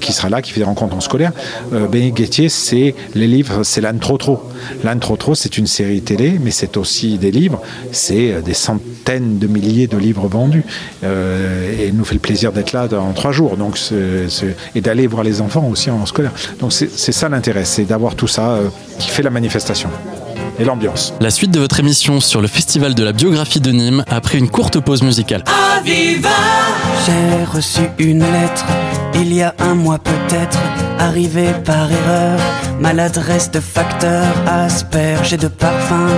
qui 0.00 0.12
sera 0.12 0.28
là, 0.28 0.42
qui 0.42 0.52
fait 0.52 0.60
des 0.60 0.66
rencontres 0.66 0.96
en 0.96 1.00
scolaire. 1.00 1.32
Euh, 1.72 1.86
Bénédicte 1.86 2.48
c'est 2.48 2.94
les 3.14 3.26
livres, 3.26 3.62
c'est 3.62 3.82
trop. 3.98 4.42
L'âne 4.84 5.00
trop 5.00 5.16
trop, 5.16 5.34
c'est 5.34 5.58
une 5.58 5.66
série 5.66 6.02
télé, 6.02 6.38
mais 6.40 6.50
c'est 6.50 6.76
aussi 6.76 7.18
des 7.18 7.30
livres. 7.30 7.60
C'est 7.90 8.32
euh, 8.32 8.40
des 8.40 8.54
centaines 8.54 9.38
de 9.38 9.46
milliers 9.46 9.86
de 9.86 9.96
livres 9.96 10.28
vendus. 10.28 10.64
Euh, 11.04 11.72
et 11.78 11.88
il 11.88 11.96
nous 11.96 12.04
fait 12.04 12.14
le 12.14 12.20
plaisir 12.20 12.52
d'être 12.52 12.72
là 12.72 12.88
dans 12.88 13.12
trois 13.12 13.32
jours. 13.32 13.56
Donc, 13.56 13.78
et 14.74 14.80
d'aller 14.80 15.06
voir 15.06 15.22
les 15.22 15.40
enfants 15.40 15.66
aussi 15.70 15.90
en 15.90 16.06
scolaire. 16.06 16.32
Donc 16.60 16.72
c'est 16.72 17.12
ça 17.12 17.28
l'intérêt, 17.28 17.64
c'est 17.64 17.84
d'avoir 17.84 18.14
tout 18.14 18.28
ça 18.28 18.50
euh, 18.50 18.68
qui 18.98 19.08
fait 19.08 19.22
la 19.22 19.30
manifestation 19.30 19.88
et 20.62 20.64
l'ambiance. 20.64 21.12
La 21.20 21.30
suite 21.30 21.50
de 21.50 21.58
votre 21.58 21.80
émission 21.80 22.20
sur 22.20 22.40
le 22.40 22.48
Festival 22.48 22.94
de 22.94 23.02
la 23.02 23.12
biographie 23.12 23.60
de 23.60 23.70
Nîmes 23.70 24.04
après 24.08 24.38
une 24.38 24.48
courte 24.48 24.80
pause 24.80 25.02
musicale. 25.02 25.44
J'ai 25.84 27.44
reçu 27.44 27.80
une 27.98 28.20
lettre 28.20 28.64
il 29.14 29.32
y 29.34 29.42
a 29.42 29.54
un 29.58 29.74
mois 29.74 29.98
peut-être, 29.98 30.58
arrivée 30.98 31.52
par 31.64 31.90
erreur. 31.90 32.38
Maladresse 32.80 33.50
de 33.50 33.60
facteur, 33.60 34.26
asperge 34.46 35.32
et 35.34 35.36
de 35.36 35.48
parfum, 35.48 36.08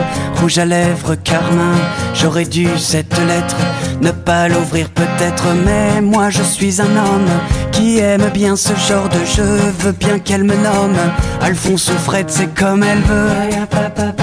rouge 0.40 0.58
à 0.58 0.64
lèvres, 0.64 1.14
carmin. 1.16 1.74
J'aurais 2.14 2.44
dû 2.44 2.66
cette 2.78 3.18
lettre 3.18 3.56
ne 4.00 4.10
pas 4.10 4.48
l'ouvrir 4.48 4.88
peut-être, 4.90 5.44
mais 5.64 6.00
moi 6.00 6.30
je 6.30 6.42
suis 6.42 6.80
un 6.80 6.96
homme 6.96 7.28
qui 7.72 7.98
aime 7.98 8.30
bien 8.32 8.56
ce 8.56 8.74
genre 8.88 9.08
de 9.08 9.24
jeu. 9.24 9.58
Veux 9.80 9.92
bien 9.92 10.18
qu'elle 10.18 10.44
me 10.44 10.56
nomme 10.56 10.96
Alphonse 11.40 11.90
ou 11.90 11.98
Fred, 11.98 12.26
c'est 12.30 12.54
comme 12.54 12.82
elle 12.82 13.02
veut. 13.02 14.13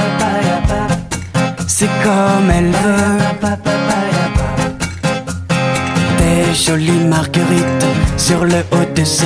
C'est 1.81 1.88
comme 2.04 2.51
elle 2.51 2.69
veut. 2.83 3.18
Des 6.19 6.54
jolies 6.54 7.06
marguerites 7.10 7.88
sur 8.18 8.45
le 8.45 8.60
haut 8.72 8.94
de 8.95 9.04
ces 9.04 9.25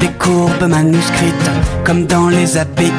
des 0.00 0.08
courbes 0.18 0.68
manuscrites 0.68 1.50
comme 1.84 2.06
dans 2.06 2.28
les 2.28 2.56
API, 2.56 2.90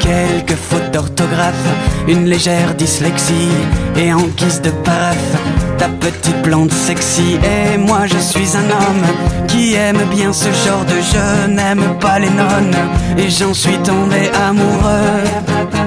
quelques 0.00 0.58
fautes 0.58 0.90
d'orthographe, 0.92 1.68
une 2.08 2.24
légère 2.24 2.74
dyslexie. 2.74 3.54
Et 3.96 4.12
en 4.12 4.26
guise 4.36 4.60
de 4.60 4.70
paraphe 4.70 5.36
ta 5.78 5.86
petite 5.86 6.42
plante 6.42 6.72
sexy. 6.72 7.38
Et 7.44 7.78
moi 7.78 8.06
je 8.08 8.18
suis 8.18 8.56
un 8.56 8.68
homme 8.68 9.06
qui 9.46 9.74
aime 9.74 10.02
bien 10.10 10.32
ce 10.32 10.50
genre 10.66 10.84
de 10.84 11.00
jeu, 11.12 11.54
n'aime 11.54 11.96
pas 12.00 12.18
les 12.18 12.30
nonnes 12.30 12.76
et 13.16 13.30
j'en 13.30 13.54
suis 13.54 13.78
tombé 13.78 14.30
amoureux. 14.48 15.85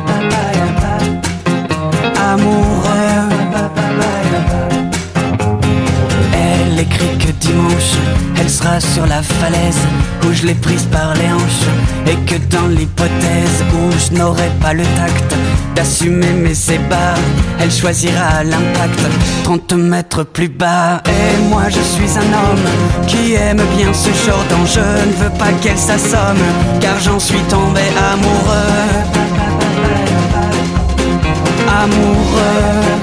Amoureux. 2.32 2.90
écrit 6.80 7.18
que 7.18 7.32
dimanche, 7.32 7.94
elle 8.40 8.50
sera 8.50 8.80
sur 8.80 9.06
la 9.06 9.22
falaise 9.22 9.80
où 10.24 10.32
je 10.32 10.46
l'ai 10.46 10.54
prise 10.54 10.86
par 10.86 11.14
les 11.16 11.28
hanches. 11.28 11.68
Et 12.08 12.16
que 12.26 12.36
dans 12.56 12.68
l'hypothèse 12.68 13.64
où 13.74 13.92
je 13.98 14.18
n'aurai 14.18 14.50
pas 14.62 14.74
le 14.74 14.84
tact 14.84 15.36
d'assumer 15.76 16.32
mes 16.32 16.58
ébats, 16.72 17.20
elle 17.60 17.72
choisira 17.72 18.44
l'impact 18.44 19.02
30 19.44 19.74
mètres 19.74 20.24
plus 20.24 20.50
bas. 20.50 21.02
Et 21.06 21.50
moi 21.50 21.64
je 21.70 21.82
suis 21.82 22.18
un 22.18 22.32
homme 22.42 23.06
qui 23.08 23.34
aime 23.34 23.62
bien 23.76 23.92
ce 23.94 24.10
genre 24.26 24.46
d'enjeu. 24.50 24.92
Ne 25.08 25.24
veux 25.24 25.38
pas 25.38 25.52
qu'elle 25.62 25.78
s'assomme, 25.78 26.46
car 26.80 27.00
j'en 27.00 27.20
suis 27.20 27.44
tombé 27.50 27.82
amoureux. 28.14 29.19
Amoureux 31.82 33.00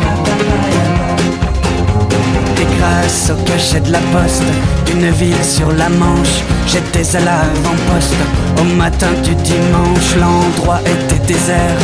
grâce 2.79 3.31
au 3.31 3.37
cachet 3.45 3.81
de 3.81 3.93
la 3.93 4.01
poste 4.13 4.45
d'une 4.85 5.11
ville 5.11 5.43
sur 5.43 5.73
la 5.73 5.89
Manche. 5.89 6.43
J'étais 6.67 7.17
à 7.17 7.21
l'avant-poste 7.21 8.15
au 8.61 8.65
matin 8.65 9.09
du 9.25 9.35
dimanche. 9.37 10.17
L'endroit 10.21 10.81
était 10.83 11.25
désert. 11.27 11.79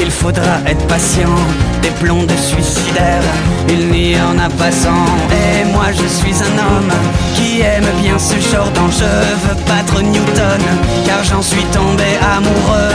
Il 0.00 0.10
faudra 0.10 0.60
être 0.66 0.86
patient. 0.86 1.36
Des 1.82 1.90
blondes 2.02 2.32
suicidaires, 2.38 3.28
il 3.68 3.88
n'y 3.88 4.16
en 4.20 4.38
a 4.38 4.48
pas 4.48 4.72
sans. 4.72 5.06
Et 5.30 5.64
moi 5.72 5.86
je 5.92 6.06
suis 6.06 6.34
un 6.42 6.56
homme 6.58 6.92
qui 7.34 7.60
aime 7.60 7.90
bien 8.02 8.18
ce 8.18 8.38
genre 8.50 8.70
d'enjeu. 8.70 9.16
Veux 9.44 9.64
battre 9.66 10.00
Newton, 10.02 10.62
car 11.04 11.22
j'en 11.24 11.42
suis 11.42 11.64
tombé 11.64 12.08
amoureux. 12.36 12.94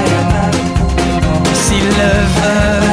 S'il 1.71 1.85
le 1.85 2.13
veut. 2.35 2.83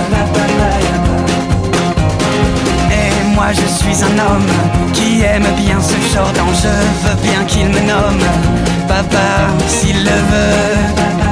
Et 2.92 3.34
moi 3.34 3.48
je 3.50 3.66
suis 3.66 4.04
un 4.04 4.18
homme 4.20 4.46
qui 4.92 5.22
aime 5.22 5.48
bien 5.56 5.80
ce 5.80 6.14
genre 6.14 6.32
d'enjeu, 6.32 6.78
veux 7.02 7.20
bien 7.20 7.42
qu'il 7.48 7.66
me 7.70 7.80
nomme 7.80 8.22
papa 8.86 9.48
s'il 9.66 10.04
le 10.04 10.10
veut. 10.10 11.27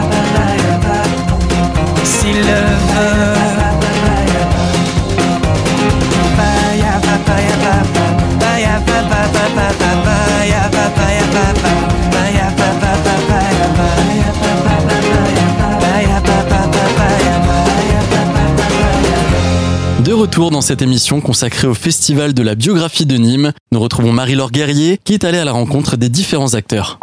Dans 20.36 20.60
cette 20.60 20.82
émission 20.82 21.22
consacrée 21.22 21.66
au 21.66 21.72
Festival 21.72 22.34
de 22.34 22.42
la 22.42 22.54
biographie 22.54 23.06
de 23.06 23.16
Nîmes, 23.16 23.52
nous 23.72 23.80
retrouvons 23.80 24.12
Marie-Laure 24.12 24.50
Guerrier 24.50 25.00
qui 25.02 25.14
est 25.14 25.24
allée 25.24 25.38
à 25.38 25.46
la 25.46 25.52
rencontre 25.52 25.96
des 25.96 26.10
différents 26.10 26.52
acteurs. 26.52 27.00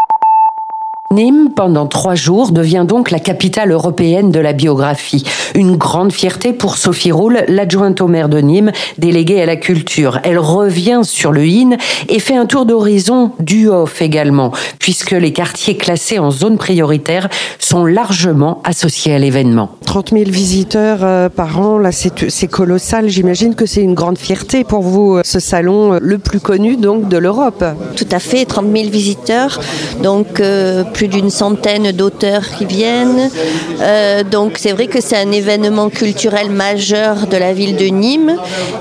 Nîmes, 1.13 1.50
pendant 1.55 1.86
trois 1.86 2.15
jours, 2.15 2.51
devient 2.51 2.86
donc 2.88 3.12
la 3.12 3.20
capitale 3.20 3.72
européenne 3.72 4.32
de 4.32 4.39
la 4.39 4.53
biographie. 4.53 5.24
Une 5.55 5.77
grande 5.77 6.12
fierté 6.12 6.53
pour 6.53 6.77
Sophie 6.77 7.12
Roule, 7.12 7.43
l'adjointe 7.48 8.01
au 8.01 8.08
maire 8.08 8.29
de 8.29 8.39
Nîmes, 8.39 8.72
déléguée 8.98 9.41
à 9.41 9.46
la 9.46 9.55
culture. 9.55 10.20
Elle 10.24 10.39
revient 10.39 11.01
sur 11.03 11.32
le 11.32 11.46
IN 11.46 11.77
et 12.10 12.20
fait 12.20 12.36
un 12.36 12.46
tour 12.46 12.65
d'horizon 12.65 13.32
du 13.39 13.70
off 13.70 14.01
également, 14.01 14.51
puisque 14.79 15.12
les 15.12 15.32
quartiers 15.32 15.77
classés 15.77 16.20
en 16.20 16.32
zone 16.32 16.58
prioritaire 16.58 17.29
sont 17.60 17.86
largement 17.86 18.62
associés 18.63 19.13
à 19.13 19.20
l'événement. 19.20 19.70
30 19.86 20.12
000 20.12 20.24
visiteurs 20.25 21.00
euh, 21.03 21.29
par 21.29 21.60
an, 21.60 21.77
là 21.77 21.91
c'est 21.91 22.48
colossal. 22.48 23.10
J'imagine 23.10 23.55
que 23.55 23.65
c'est 23.65 23.82
une 23.82 23.93
grande 23.93 24.17
fierté 24.17 24.63
pour 24.63 24.82
vous, 24.82 25.17
euh, 25.17 25.22
ce 25.24 25.39
salon 25.39 25.93
euh, 25.93 26.00
le 26.01 26.17
plus 26.17 26.39
connu 26.39 26.77
donc 26.77 27.08
de 27.10 27.17
l'Europe. 27.17 27.63
Tout 27.96 28.08
à 28.12 28.20
fait, 28.20 28.46
30 28.46 28.65
000 28.75 28.89
visiteurs, 28.89 29.60
donc 30.01 30.39
euh, 30.39 30.84
plus 30.84 31.02
d'une 31.07 31.29
centaine 31.29 31.91
d'auteurs 31.91 32.50
qui 32.57 32.65
viennent. 32.65 33.29
Euh, 33.81 34.24
donc 34.24 34.53
c'est 34.57 34.72
vrai 34.72 34.88
que 34.88 35.01
c'est 35.01 35.17
un 35.17 35.31
événement 35.31 35.89
culturel 35.89 36.50
majeur 36.50 37.27
de 37.27 37.38
la 37.38 37.53
ville 37.53 37.75
de 37.75 37.86
Nîmes 37.86 38.38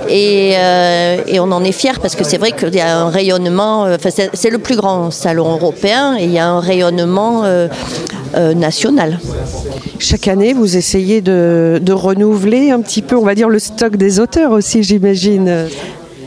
et, 0.08 0.52
euh, 0.56 1.16
on 1.40 1.50
en 1.50 1.64
est 1.64 1.72
fiers 1.72 1.98
parce 2.00 2.14
que 2.14 2.24
c'est 2.24 2.38
vrai 2.38 2.52
qu'il 2.52 2.74
y 2.74 2.80
a 2.80 2.98
un 2.98 3.10
rayonnement, 3.10 3.84
euh, 3.84 3.96
enfin 3.96 4.10
c'est 4.32 4.50
le 4.50 4.58
plus 4.58 4.76
grand 4.76 5.10
salon 5.10 5.52
européen 5.52 6.16
et 6.16 6.24
il 6.24 6.32
y 6.32 6.38
a 6.38 6.48
un 6.48 6.60
rayonnement 6.60 7.44
national. 8.54 9.18
Chaque 9.98 10.28
année, 10.28 10.52
vous 10.52 10.76
essayez 10.76 11.20
de 11.20 11.92
renouveler 11.92 12.70
un 12.70 12.80
petit 12.80 13.02
peu, 13.02 13.16
on 13.16 13.24
va 13.24 13.34
dire, 13.34 13.48
le 13.48 13.58
stock 13.58 13.96
des 13.96 14.20
auteurs 14.20 14.52
aussi, 14.52 14.82
j'imagine. 14.82 15.68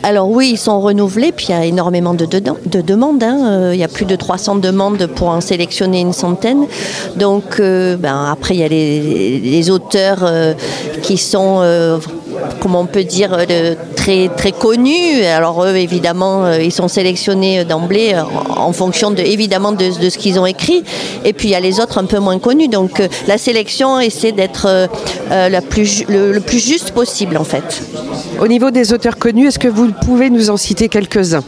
Alors 0.08 0.30
oui, 0.30 0.52
ils 0.52 0.58
sont 0.60 0.80
renouvelés, 0.82 1.32
puis 1.32 1.48
il 1.50 1.52
y 1.52 1.56
a 1.56 1.66
énormément 1.66 2.14
de, 2.14 2.28
demandes. 2.28 3.24
hein. 3.24 3.40
Euh, 3.48 3.72
Il 3.74 3.80
y 3.80 3.84
a 3.84 3.88
plus 3.88 4.06
de 4.06 4.16
300 4.16 4.58
demandes 4.58 5.08
pour 5.08 5.30
en 5.30 5.42
sélectionner 5.42 6.00
une 6.00 6.14
centaine. 6.14 6.68
Donc 7.16 7.60
euh, 7.60 7.98
ben, 7.98 8.28
après, 8.32 8.54
il 8.54 8.60
y 8.60 8.64
a 8.64 8.68
les, 8.68 9.70
auteurs 9.72 10.20
euh, 10.22 10.54
qui 11.02 11.18
sont, 11.18 11.64
comment 12.62 12.82
on 12.82 12.86
peut 12.86 13.04
dire, 13.04 13.32
euh, 13.50 13.76
très, 13.96 14.30
très 14.36 14.52
connus. 14.52 15.24
Alors 15.26 15.64
eux, 15.66 15.76
évidemment, 15.76 16.46
euh, 16.46 16.62
ils 16.62 16.72
sont 16.72 16.88
sélectionnés 16.88 17.64
d'emblée 17.66 18.14
euh, 18.14 18.22
en 18.56 18.72
fonction 18.72 19.12
de, 19.12 19.22
évidemment 19.22 19.72
de, 19.72 20.00
de 20.00 20.10
ce 20.10 20.18
qu'ils 20.18 20.40
ont 20.40 20.46
écrit. 20.46 20.84
Et 21.24 21.34
puis 21.34 21.50
il 21.50 21.52
y 21.52 21.56
a 21.56 21.60
les 21.60 21.80
autres 21.80 21.98
un 21.98 22.06
peu 22.06 22.20
moins 22.20 22.40
connus. 22.40 22.68
Donc 22.68 23.02
la 23.28 23.38
sélection 23.38 24.00
essaie 24.00 24.32
d'être 24.32 24.68
euh, 24.68 25.50
la 25.50 25.62
plus 25.62 26.04
le- 26.08 26.32
le 26.32 26.40
plus 26.40 26.60
juste 26.60 26.92
possible 26.92 27.38
en 27.38 27.44
fait. 27.44 27.82
Au 28.40 28.48
niveau 28.48 28.72
des 28.72 28.94
auteurs 28.94 29.18
connus, 29.18 29.48
est-ce 29.48 29.60
que 29.60 29.68
vous 29.68 29.92
pouvez 30.06 30.30
nous 30.30 30.50
en 30.50 30.58
citer 30.58 30.90
quelques-uns? 30.90 31.44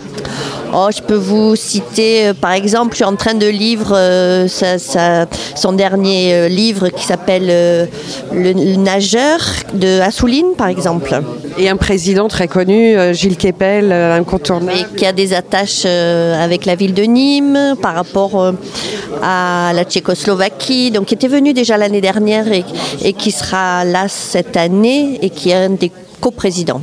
Oh, 0.73 0.89
je 0.95 1.01
peux 1.01 1.15
vous 1.15 1.55
citer, 1.55 2.27
euh, 2.27 2.33
par 2.33 2.51
exemple, 2.51 2.91
je 2.91 2.97
suis 2.97 3.05
en 3.05 3.15
train 3.15 3.33
de 3.33 3.47
lire 3.47 3.79
euh, 3.91 4.47
sa- 4.49 4.77
sa- 4.77 5.25
son 5.55 5.71
dernier 5.71 6.49
livre 6.49 6.89
qui 6.89 7.05
s'appelle 7.05 7.87
le, 8.33 8.53
Le 8.53 8.75
nageur 8.75 9.39
de 9.73 10.01
Assouline, 10.01 10.53
par 10.57 10.67
exemple, 10.67 10.76
Et 11.57 11.69
un 11.69 11.77
président 11.77 12.27
très 12.27 12.47
connu, 12.47 12.95
euh, 12.95 13.13
Gilles 13.13 13.37
Kepel, 13.37 13.91
euh, 13.91 14.15
incontournable. 14.15 14.77
et 14.77 14.95
qui 14.95 15.05
a 15.05 15.11
des 15.11 15.33
attaches 15.33 15.83
euh, 15.85 16.43
avec 16.43 16.65
la 16.65 16.75
ville 16.75 16.93
de 16.93 17.03
Nîmes 17.03 17.75
par 17.81 17.95
rapport 17.95 18.53
à 19.21 19.71
la 19.73 19.83
Tchécoslovaquie, 19.83 20.91
donc 20.91 21.05
qui 21.05 21.13
était 21.15 21.27
venu 21.27 21.53
déjà 21.53 21.77
l'année 21.77 22.01
dernière 22.01 22.51
et, 22.51 22.63
et 23.03 23.13
qui 23.13 23.31
sera 23.31 23.85
là 23.85 24.07
cette 24.07 24.55
année 24.57 25.19
et 25.21 25.29
qui 25.29 25.49
est 25.49 25.55
un 25.55 25.69
des 25.69 25.91
coprésidents. 26.21 26.81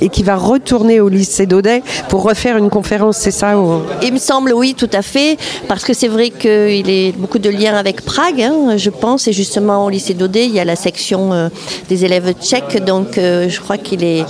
Et 0.00 0.08
qui 0.08 0.22
va 0.22 0.36
retourner 0.36 1.00
au 1.00 1.08
lycée 1.08 1.46
d'Audet 1.46 1.82
pour 2.08 2.22
refaire 2.22 2.56
une 2.56 2.70
conférence, 2.70 3.16
c'est 3.18 3.30
ça 3.30 3.54
Il 4.02 4.12
me 4.12 4.18
semble, 4.18 4.52
oui, 4.52 4.74
tout 4.76 4.90
à 4.92 5.02
fait, 5.02 5.36
parce 5.68 5.84
que 5.84 5.94
c'est 5.94 6.08
vrai 6.08 6.30
qu'il 6.30 6.88
y 6.90 7.08
a 7.08 7.12
beaucoup 7.16 7.38
de 7.38 7.48
liens 7.50 7.74
avec 7.76 8.02
Prague, 8.02 8.42
hein, 8.42 8.76
je 8.76 8.90
pense, 8.90 9.26
et 9.28 9.32
justement 9.32 9.84
au 9.86 9.90
lycée 9.90 10.14
d'Odé, 10.14 10.44
il 10.44 10.52
y 10.52 10.60
a 10.60 10.64
la 10.64 10.76
section 10.76 11.32
euh, 11.32 11.48
des 11.88 12.04
élèves 12.04 12.32
tchèques, 12.40 12.84
donc 12.84 13.16
euh, 13.18 13.48
je 13.48 13.60
crois 13.60 13.78
qu'il 13.78 14.04
est... 14.04 14.24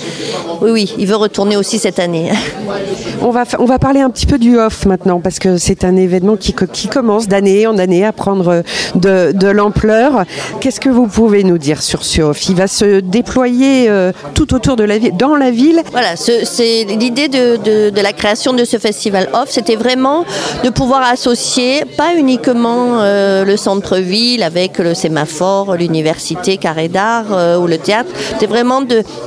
Oui, 0.63 0.71
oui, 0.71 0.95
il 0.99 1.07
veut 1.07 1.17
retourner 1.17 1.57
aussi 1.57 1.79
cette 1.79 1.99
année. 1.99 2.31
on 3.23 3.31
va, 3.31 3.45
on 3.59 3.65
va 3.65 3.79
parler 3.79 4.01
un 4.01 4.11
petit 4.11 4.27
peu 4.27 4.39
du 4.39 4.59
off 4.59 4.87
maintenant, 4.87 5.21
parce 5.21 5.39
que 5.39 5.59
c'est 5.59 5.85
un 5.85 5.97
événement 5.97 6.37
qui, 6.37 6.53
co- 6.53 6.67
qui 6.73 6.89
commence 6.89 7.29
d'année 7.29 7.67
en 7.67 7.77
année 7.79 8.05
à 8.05 8.13
prendre 8.13 8.49
euh, 8.49 8.63
de, 8.95 9.33
de 9.37 9.49
l'ampleur. 9.49 10.25
Qu'est-ce 10.61 10.81
que 10.81 10.89
vous 10.89 11.07
pouvez 11.09 11.43
nous 11.45 11.59
dire 11.59 11.83
sur 11.83 12.05
ce 12.05 12.23
off? 12.23 12.49
Il 12.49 12.55
va 12.57 12.67
se 12.69 13.01
déployer 13.01 13.89
euh, 13.89 14.13
tout 14.35 14.55
autour 14.55 14.77
de 14.77 14.85
la 14.85 14.99
ville, 14.99 15.17
dans 15.17 15.35
la 15.35 15.51
ville. 15.51 15.56
Voilà, 15.91 16.17
ce- 16.17 16.45
c'est 16.45 16.85
l'idée 16.85 17.29
de, 17.29 17.91
la 18.01 18.13
création 18.13 18.53
de 18.53 18.65
ce 18.65 18.77
festival 18.79 19.29
off, 19.33 19.49
c'était 19.49 19.77
vraiment 19.77 20.25
de 20.65 20.71
pouvoir 20.71 21.03
associer 21.09 21.85
pas 21.97 22.15
uniquement 22.17 23.01
euh, 23.01 23.45
le 23.45 23.57
centre-ville 23.57 24.43
avec 24.43 24.79
le 24.79 24.95
sémaphore, 24.95 25.75
l'université, 25.77 26.57
carré 26.59 26.89
d'art 26.89 27.27
euh, 27.33 27.59
ou 27.59 27.67
le 27.67 27.79
théâtre, 27.79 28.11
c'était 28.33 28.47
vraiment 28.47 28.83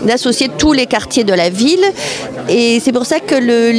d'associer 0.06 0.50
tous 0.58 0.74
les 0.74 0.86
quartiers 0.86 1.24
de 1.24 1.34
la 1.34 1.50
ville. 1.50 1.84
Et 2.48 2.80
c'est 2.80 2.92
pour 2.92 3.06
ça 3.06 3.20
que 3.20 3.36
euh, 3.36 3.72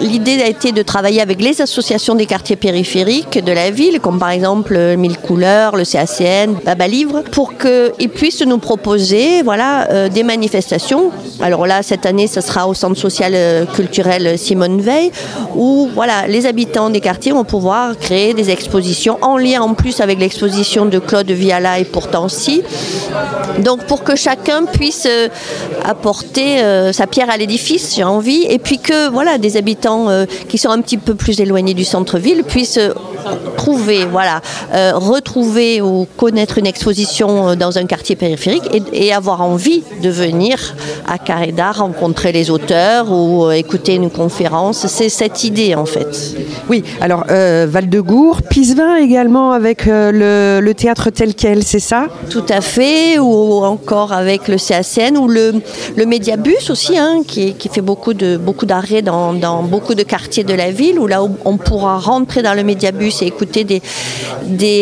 l'idée 0.00 0.42
a 0.42 0.48
été 0.48 0.72
de 0.72 0.82
travailler 0.82 1.20
avec 1.20 1.40
les 1.40 1.60
associations 1.60 2.14
des 2.14 2.26
quartiers 2.26 2.56
périphériques 2.56 3.42
de 3.42 3.52
la 3.52 3.70
ville, 3.70 3.98
comme 4.00 4.18
par 4.18 4.30
exemple 4.30 4.78
Mille 4.96 5.18
Couleurs, 5.18 5.76
le 5.76 5.84
CACN, 5.84 6.54
Baba 6.64 6.86
Livre, 6.86 7.22
pour 7.32 7.52
qu'ils 7.56 8.10
puissent 8.10 8.42
nous 8.46 8.58
proposer 8.58 9.42
voilà, 9.42 10.08
des 10.08 10.22
manifestations. 10.22 11.10
Alors 11.40 11.66
là, 11.66 11.82
cette 11.82 12.06
année, 12.06 12.26
ce 12.26 12.40
sera 12.40 12.68
au 12.68 12.74
Centre 12.74 12.96
social 12.96 13.32
euh, 13.34 13.66
culturel 13.66 14.38
Simone 14.38 14.80
Veil, 14.80 15.10
où 15.54 15.88
voilà, 15.94 16.26
les 16.26 16.46
habitants 16.46 16.90
des 16.90 17.00
quartiers 17.00 17.32
vont 17.32 17.44
pouvoir 17.44 17.98
créer 17.98 18.34
des 18.34 18.50
expositions 18.50 19.18
en 19.20 19.36
lien 19.36 19.60
en 19.60 19.74
plus 19.74 20.00
avec 20.00 20.18
l'exposition 20.18 20.86
de 20.86 20.98
Claude 20.98 21.30
Viala 21.30 21.80
et 21.80 21.84
pourtant 21.84 22.28
si. 22.28 22.62
Donc 23.58 23.84
pour 23.84 24.04
que 24.04 24.16
chacun 24.16 24.64
puisse 24.64 25.06
euh, 25.06 25.28
apporter 25.84 26.62
euh, 26.62 26.92
sa 26.92 27.06
pierre 27.06 27.30
à 27.30 27.36
l'édifice, 27.36 27.94
j'ai 27.96 28.04
envie, 28.04 28.44
et 28.48 28.58
puis 28.58 28.78
que 28.78 29.10
voilà, 29.10 29.38
des 29.38 29.56
habitants 29.56 30.08
qui 30.48 30.58
sont 30.58 30.70
un 30.70 30.80
petit 30.80 30.98
peu 30.98 31.14
plus 31.14 31.40
éloignés 31.40 31.74
du 31.74 31.84
centre-ville 31.84 32.44
puissent 32.44 32.80
trouver, 33.56 34.04
voilà, 34.06 34.40
euh, 34.72 34.92
retrouver 34.94 35.80
ou 35.80 36.06
connaître 36.16 36.58
une 36.58 36.66
exposition 36.66 37.48
euh, 37.48 37.54
dans 37.56 37.78
un 37.78 37.86
quartier 37.86 38.16
périphérique 38.16 38.64
et, 38.72 38.82
et 39.06 39.12
avoir 39.12 39.40
envie 39.42 39.82
de 40.02 40.10
venir 40.10 40.74
à 41.06 41.18
Carré 41.18 41.52
d'Art 41.52 41.78
rencontrer 41.78 42.32
les 42.32 42.50
auteurs 42.50 43.10
ou 43.10 43.44
euh, 43.44 43.52
écouter 43.52 43.94
une 43.94 44.10
conférence. 44.10 44.86
C'est 44.86 45.08
cette 45.08 45.44
idée 45.44 45.74
en 45.74 45.86
fait. 45.86 46.36
Oui, 46.68 46.84
alors 47.00 47.24
euh, 47.30 47.66
Val-de-Gour, 47.68 48.42
Pisevin 48.42 48.96
également 48.96 49.52
avec 49.52 49.86
euh, 49.86 50.58
le, 50.60 50.64
le 50.64 50.74
théâtre 50.74 51.10
tel 51.10 51.34
quel, 51.34 51.62
c'est 51.62 51.78
ça? 51.80 52.06
Tout 52.30 52.44
à 52.48 52.60
fait, 52.60 53.18
ou 53.18 53.64
encore 53.64 54.12
avec 54.12 54.48
le 54.48 54.56
CACN 54.56 55.16
ou 55.16 55.28
le, 55.28 55.54
le 55.96 56.06
Médiabus 56.06 56.70
aussi, 56.70 56.98
hein, 56.98 57.22
qui, 57.26 57.54
qui 57.54 57.68
fait 57.68 57.80
beaucoup 57.80 58.14
de 58.14 58.36
beaucoup 58.36 58.66
d'arrêts 58.66 59.02
dans, 59.02 59.32
dans 59.32 59.62
beaucoup 59.62 59.94
de 59.94 60.02
quartiers 60.02 60.44
de 60.44 60.54
la 60.54 60.70
ville, 60.70 60.98
où 60.98 61.06
là 61.06 61.22
on 61.44 61.56
pourra 61.56 61.98
rentrer 61.98 62.42
dans 62.42 62.54
le 62.54 62.64
Médiabus 62.64 63.13
et 63.22 63.26
écouter 63.26 63.64
des, 63.64 63.82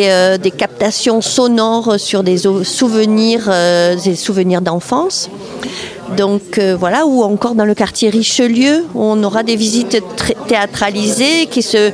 euh, 0.04 0.38
des 0.38 0.50
captations 0.50 1.20
sonores 1.20 1.98
sur 1.98 2.22
des 2.22 2.38
souvenirs, 2.64 3.48
euh, 3.48 3.96
des 3.96 4.16
souvenirs 4.16 4.60
d'enfance. 4.60 5.30
Donc 6.16 6.58
euh, 6.58 6.76
voilà, 6.78 7.06
ou 7.06 7.22
encore 7.22 7.54
dans 7.54 7.64
le 7.64 7.74
quartier 7.74 8.10
Richelieu, 8.10 8.84
on 8.94 9.22
aura 9.22 9.42
des 9.42 9.56
visites 9.56 10.02
théâtralisées 10.46 11.46
qui 11.50 11.62
se, 11.62 11.90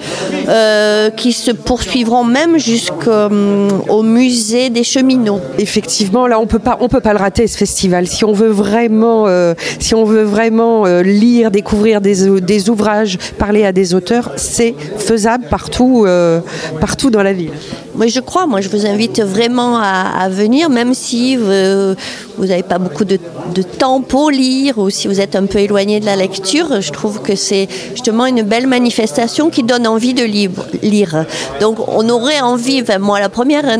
euh, 0.48 1.10
qui 1.10 1.32
se 1.32 1.50
poursuivront 1.50 2.24
même 2.24 2.58
jusqu'au 2.58 4.02
musée 4.02 4.70
des 4.70 4.84
cheminots. 4.84 5.40
Effectivement, 5.58 6.26
là 6.26 6.40
on 6.40 6.46
peut 6.46 6.58
pas, 6.58 6.78
on 6.80 6.88
peut 6.88 7.00
pas 7.00 7.12
le 7.12 7.18
rater 7.18 7.46
ce 7.46 7.56
festival. 7.56 8.06
Si 8.06 8.24
on 8.24 8.32
veut 8.32 8.48
vraiment, 8.48 9.26
euh, 9.26 9.54
si 9.78 9.94
on 9.94 10.04
veut 10.04 10.24
vraiment 10.24 10.84
lire, 11.02 11.50
découvrir 11.50 12.00
des, 12.00 12.40
des, 12.40 12.70
ouvrages, 12.70 13.18
parler 13.38 13.64
à 13.64 13.72
des 13.72 13.94
auteurs, 13.94 14.32
c'est 14.36 14.74
faisable 14.96 15.46
partout, 15.48 16.06
partout 16.80 17.10
dans 17.10 17.22
la 17.22 17.32
ville. 17.32 17.52
Moi, 17.98 18.06
je 18.06 18.20
crois. 18.20 18.46
Moi, 18.46 18.60
je 18.60 18.68
vous 18.68 18.86
invite 18.86 19.20
vraiment 19.20 19.76
à, 19.76 20.28
venir, 20.28 20.70
même 20.70 20.94
si 20.94 21.34
vous 21.34 22.46
n'avez 22.46 22.62
pas 22.62 22.78
beaucoup 22.78 23.04
de, 23.04 23.18
temps 23.78 24.02
pour 24.02 24.30
lire 24.30 24.78
ou 24.78 24.88
si 24.88 25.08
vous 25.08 25.20
êtes 25.20 25.34
un 25.34 25.46
peu 25.46 25.58
éloigné 25.58 25.98
de 25.98 26.06
la 26.06 26.14
lecture. 26.14 26.80
Je 26.80 26.92
trouve 26.92 27.22
que 27.22 27.34
c'est 27.34 27.66
justement 27.90 28.26
une 28.26 28.42
belle 28.42 28.68
manifestation 28.68 29.50
qui 29.50 29.64
donne 29.64 29.84
envie 29.88 30.14
de 30.14 30.22
lire. 30.22 31.26
Donc, 31.60 31.78
on 31.88 32.08
aurait 32.08 32.40
envie, 32.40 32.84
moi 33.00 33.18
la 33.18 33.28
première, 33.28 33.64
hein, 33.66 33.78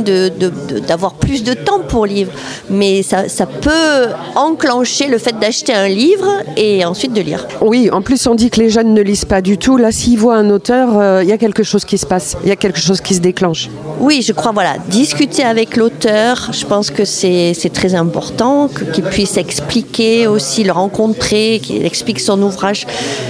d'avoir 0.88 1.14
plus 1.14 1.44
de 1.44 1.54
temps 1.54 1.80
pour 1.86 2.04
lire. 2.04 2.26
Mais 2.70 3.04
ça, 3.04 3.46
peut 3.46 4.08
enclencher 4.34 5.06
le 5.06 5.18
fait 5.18 5.38
d'acheter 5.38 5.72
un 5.72 5.88
livre 5.88 6.42
et 6.56 6.84
ensuite 6.84 7.12
de 7.12 7.20
lire. 7.20 7.46
Oui, 7.60 7.88
en 7.92 8.02
plus, 8.02 8.26
on 8.26 8.34
dit 8.34 8.50
que 8.50 8.60
les 8.60 8.68
jeunes 8.68 8.94
ne 8.94 9.00
lisent 9.00 9.24
pas 9.24 9.42
du 9.42 9.58
tout. 9.58 9.76
Là, 9.76 9.92
s'ils 9.92 10.18
voient 10.18 10.36
un 10.36 10.50
auteur, 10.50 10.98
euh, 10.98 11.22
il 11.22 11.28
y 11.28 11.32
a 11.32 11.38
quelque 11.38 11.62
chose 11.62 11.84
qui 11.84 11.98
se 11.98 12.06
passe. 12.06 12.36
Il 12.42 12.48
y 12.48 12.52
a 12.52 12.56
quelque 12.56 12.80
chose 12.80 13.00
qui 13.00 13.14
se 13.14 13.20
déclenche. 13.20 13.68
Je 14.10 14.32
crois, 14.32 14.52
voilà, 14.52 14.76
discuter 14.88 15.44
avec 15.44 15.76
l'auteur, 15.76 16.50
je 16.52 16.64
pense 16.64 16.90
que 16.90 17.04
c'est 17.04 17.72
très 17.72 17.94
important, 17.94 18.68
qu'il 18.92 19.04
puisse 19.04 19.36
expliquer 19.36 20.26
aussi, 20.26 20.64
le 20.64 20.72
rencontrer, 20.72 21.60
qu'il 21.62 21.84
explique 21.84 22.20
son 22.20 22.40
ouvrage. 22.42 22.86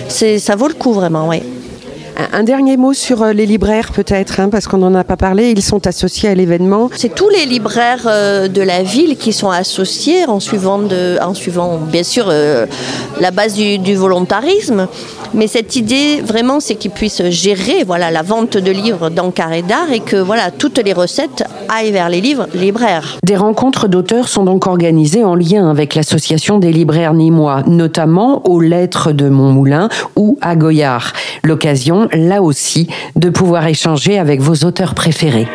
Ça 0.09 0.57
vaut 0.57 0.69
le 0.69 0.75
coup 0.75 0.93
vraiment, 0.93 1.29
oui. 1.29 1.43
Un 2.33 2.43
dernier 2.43 2.77
mot 2.77 2.95
sur 2.95 3.23
euh, 3.23 3.33
les 3.33 3.47
libraires 3.47 3.93
peut-être, 3.93 4.41
hein, 4.41 4.49
parce 4.49 4.67
qu'on 4.67 4.79
n'en 4.79 4.93
a 4.97 5.05
pas 5.05 5.17
parlé, 5.17 5.51
ils 5.51 5.63
sont 5.63 5.87
associés 5.87 6.29
à 6.29 6.35
l'événement. 6.35 6.91
C'est 6.97 7.15
tous 7.15 7.29
les 7.29 7.47
libraires 7.47 8.07
euh, 8.07 8.49
de 8.49 8.61
la 8.61 8.83
ville 8.83 9.17
qui 9.17 9.33
sont 9.33 9.51
associés 9.51 10.27
en 10.27 10.41
suivant, 10.41 10.81
de, 10.81 11.17
en 11.23 11.33
suivant 11.33 11.79
bien 11.79 12.03
sûr 12.03 12.27
euh, 12.29 12.67
la 13.21 13.31
base 13.31 13.55
du, 13.55 13.95
volontarisme. 13.95 14.89
Mais 15.33 15.47
cette 15.47 15.77
idée 15.77 16.21
vraiment 16.21 16.59
c'est 16.59 16.75
qu'ils 16.75 16.91
puissent 16.91 17.23
gérer 17.31 17.85
voilà, 17.85 18.11
la 18.11 18.23
vente 18.23 18.57
de 18.57 18.71
livres 18.71 19.11
dans 19.11 19.31
Carré 19.31 19.63
d'Art 19.63 19.93
et 19.93 20.01
que 20.01 20.17
voilà, 20.17 20.51
toutes 20.51 20.79
les 20.79 20.93
recettes 20.93 21.45
aillent 21.69 21.93
vers 21.93 22.09
les 22.09 22.21
livres 22.21 22.49
libraires. 22.53 23.19
Des 23.25 23.37
rencontres 23.37 23.87
d'auteurs 23.87 24.27
sont 24.29 24.45
donc 24.45 24.67
organisées 24.67 25.23
en 25.23 25.37
lien 25.37 25.71
avec 25.71 25.95
l'association 25.95 26.59
des 26.59 26.73
libraires 26.73 27.15
nîmois, 27.15 27.63
notamment 27.67 28.49
aux 28.49 28.61
Lettres 28.61 29.13
de 29.13 29.29
Montmoulin 29.29 29.89
ou 30.17 30.37
à 30.41 30.57
Goyard. 30.57 31.13
L'occasion 31.45 32.08
là 32.13 32.43
aussi, 32.43 32.89
de 33.17 33.31
pouvoir 33.31 33.67
échanger 33.67 34.19
avec 34.19 34.41
vos 34.41 34.67
auteurs 34.67 34.95
préférés. 34.95 35.47